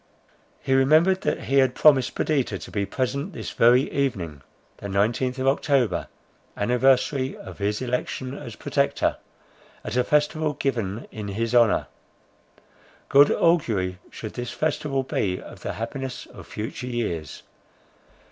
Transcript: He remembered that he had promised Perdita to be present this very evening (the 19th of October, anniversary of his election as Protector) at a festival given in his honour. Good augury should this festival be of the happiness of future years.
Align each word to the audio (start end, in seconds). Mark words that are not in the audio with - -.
He 0.61 0.73
remembered 0.73 1.21
that 1.21 1.41
he 1.41 1.59
had 1.59 1.75
promised 1.75 2.15
Perdita 2.15 2.57
to 2.57 2.71
be 2.71 2.87
present 2.87 3.33
this 3.33 3.51
very 3.51 3.83
evening 3.91 4.41
(the 4.77 4.87
19th 4.87 5.37
of 5.37 5.45
October, 5.45 6.07
anniversary 6.57 7.37
of 7.37 7.59
his 7.59 7.83
election 7.83 8.33
as 8.35 8.55
Protector) 8.55 9.17
at 9.83 9.95
a 9.95 10.03
festival 10.03 10.53
given 10.53 11.07
in 11.11 11.27
his 11.27 11.53
honour. 11.53 11.85
Good 13.09 13.29
augury 13.31 13.99
should 14.09 14.33
this 14.33 14.49
festival 14.49 15.03
be 15.03 15.39
of 15.39 15.59
the 15.59 15.73
happiness 15.73 16.25
of 16.33 16.47
future 16.47 16.87
years. 16.87 17.43